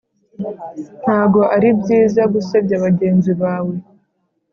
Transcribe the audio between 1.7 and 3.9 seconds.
byiza gusebya bagenzi bawe